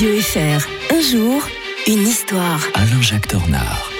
[0.00, 0.94] Radio FR.
[0.94, 1.42] Un jour,
[1.86, 2.62] une histoire.
[2.72, 3.90] Alain-Jacques Tornard.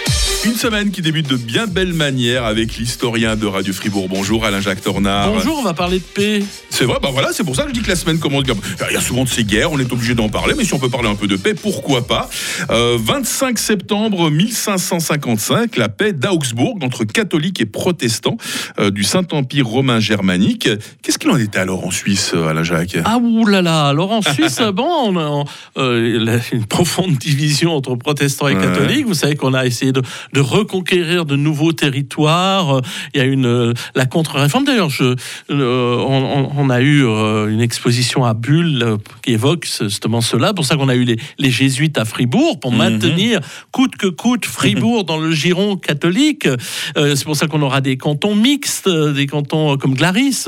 [0.46, 4.08] Une semaine qui débute de bien belle manière avec l'historien de Radio Fribourg.
[4.08, 5.30] Bonjour Alain-Jacques Tornard.
[5.30, 6.42] Bonjour, on va parler de paix.
[6.80, 8.44] C'est vrai, bah voilà, c'est pour ça que je dis que la semaine commence.
[8.88, 10.78] Il y a souvent de ces guerres, on est obligé d'en parler, mais si on
[10.78, 12.30] peut parler un peu de paix, pourquoi pas?
[12.70, 18.38] Euh, 25 septembre 1555, la paix d'Augsbourg entre catholiques et protestants
[18.78, 20.70] euh, du Saint-Empire romain germanique.
[21.02, 24.88] Qu'est-ce qu'il en était alors en Suisse, euh, Alain-Jacques Ah oulala, alors en Suisse, bon,
[24.88, 25.44] on a
[25.76, 29.04] euh, une profonde division entre protestants et catholiques.
[29.04, 30.00] Vous savez qu'on a essayé de,
[30.32, 32.80] de, reconquérir de nouveaux territoires.
[33.12, 34.64] Il y a une la contre-réforme.
[34.64, 35.14] D'ailleurs, je,
[35.50, 40.54] on, on, a eu une exposition à Bulle qui évoque justement cela.
[40.54, 43.40] Pour ça qu'on a eu les, les, jésuites à Fribourg pour maintenir
[43.72, 46.48] coûte que coûte Fribourg dans le giron catholique.
[46.96, 50.46] C'est pour ça qu'on aura des cantons mixtes, des cantons comme Glaris,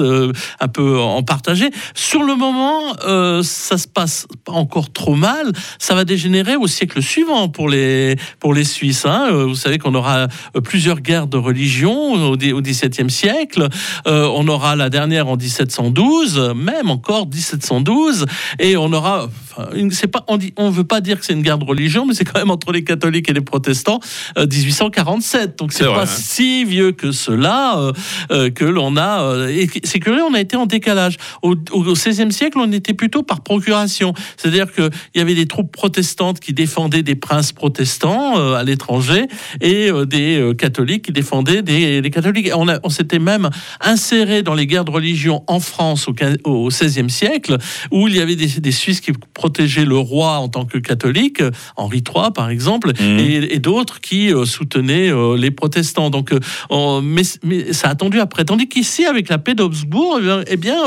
[0.60, 1.70] un peu en partagé.
[1.94, 5.52] Sur le moment, euh, ça se passe pas encore trop mal.
[5.78, 9.06] Ça va dégénérer au siècle suivant pour les, pour les Suisses.
[9.06, 9.30] Hein.
[9.30, 10.28] Vous savez qu'on aura
[10.64, 13.69] plusieurs guerres de religion au, au XVIIe siècle.
[14.06, 16.11] Euh, on aura la dernière en 1712,
[16.55, 18.27] même encore 1712,
[18.58, 19.28] et on aura.
[19.55, 22.06] Enfin, c'est pas, on dit, on veut pas dire que c'est une guerre de religion,
[22.06, 24.00] mais c'est quand même entre les catholiques et les protestants,
[24.39, 25.59] euh, 1847.
[25.59, 26.06] Donc c'est pas hein.
[26.06, 27.92] si vieux que cela euh,
[28.31, 29.22] euh, que l'on a.
[29.22, 31.17] euh, et c'est curieux, on a été en décalage.
[31.42, 35.70] Au, XVIe siècle, on était plutôt par procuration, c'est-à-dire que il y avait des troupes
[35.72, 39.27] protestantes qui défendaient des princes protestants euh, à l'étranger
[39.61, 42.50] et euh, des euh, catholiques qui défendaient des, des catholiques.
[42.55, 43.50] On, a- on s'était même
[43.81, 46.09] inséré dans les guerres de religion en France
[46.44, 47.59] au XVIe siècle,
[47.91, 49.12] où il y avait des, des Suisses qui
[49.46, 51.42] protégeaient le roi en tant que catholique,
[51.76, 53.18] Henri III par exemple, Mhm.
[53.18, 56.10] et, et d'autres qui euh, soutenaient euh, les protestants.
[56.10, 56.38] Donc, euh,
[56.70, 58.44] on- mais, mais ça a attendu après.
[58.44, 60.78] Tandis qu'ici, avec la paix d'Augsbourg, eh bien,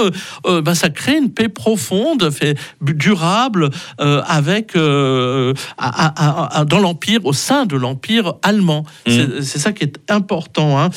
[0.48, 7.20] eh bah, ça crée une paix profonde, fait, durable, avec à- à- à- dans l'empire,
[7.26, 8.86] au sein de l'empire allemand.
[9.08, 10.80] C'est- C'est ça qui est important.
[10.80, 10.90] hein.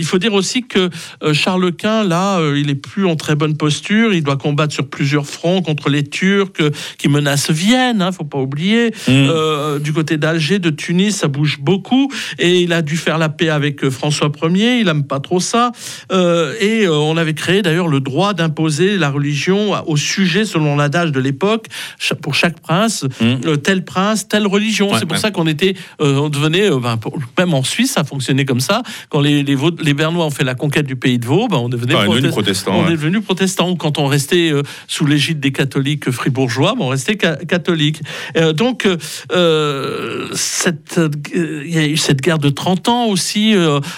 [0.00, 0.90] Il faut dire aussi que
[1.32, 4.12] Charles Quint, là, il est plus en très bonne posture.
[4.14, 6.60] Il doit combattre sur plusieurs fronts contre les Turcs
[6.98, 8.02] qui menacent Vienne.
[8.02, 8.92] Hein, faut pas oublier.
[9.08, 12.10] Euh, du côté d'Alger, de Tunis, ça bouge beaucoup.
[12.38, 14.80] Et il a dû faire la paix avec euh, François Ier.
[14.80, 15.72] Il aime pas trop ça.
[16.12, 21.12] Euh, et on avait créé d'ailleurs le droit d'imposer la religion au sujet, selon l'adage
[21.12, 21.66] de l'époque,
[22.22, 24.90] pour chaque prince, euh, tel prince, telle religion.
[24.92, 25.20] Ouais, C'est pour ouais.
[25.20, 28.82] ça qu'on était, on devenait, ben, pour- même en Suisse, ça fonctionnait comme ça.
[29.08, 31.68] Quand les, les, les Bernois ont fait la conquête du pays de Vaud, ben, on
[31.68, 32.88] devenait Ah, protest- protestant, On ouais.
[32.92, 33.74] est devenu protestant.
[33.76, 34.52] Quand on restait
[34.88, 38.00] sous l'égide des catholiques fribourgeois, ben, on restait ca- catholique.
[38.36, 38.88] Euh, donc,
[39.32, 43.54] euh, cette, euh, il y a eu cette guerre de 30 ans aussi.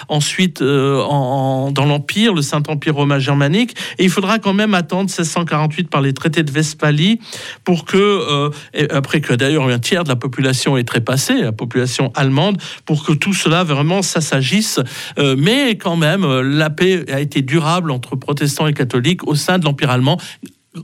[0.09, 3.75] ensuite, en- dans l'Empire, le Saint-Empire romain germanique.
[3.99, 7.21] Et il faudra quand même attendre 1648 par les traités de Westphalie
[7.65, 12.13] pour que, et après que d'ailleurs un tiers de la population est trépassée, la population
[12.15, 14.81] allemande, pour que tout cela vraiment ça s'agisse.
[15.19, 19.59] Euh, mais quand même, la paix a été durable entre protestants et catholiques au sein
[19.59, 20.19] de l'Empire allemand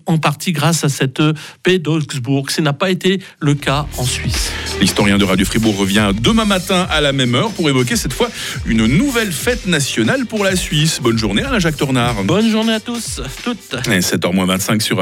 [0.07, 1.33] en partie grâce à cette euh,
[1.63, 2.51] paix d'Augsbourg.
[2.51, 4.53] Ce n'a pas été le cas en Suisse.
[4.81, 8.29] L'historien de Radio Fribourg revient demain matin à la même heure pour évoquer cette fois
[8.67, 11.01] une nouvelle fête nationale pour la Suisse.
[11.01, 12.25] Bonne journée Alain-Jacques Tornard.
[12.25, 13.77] Bonne journée à tous, toutes.
[13.87, 14.83] Et 7h25 sur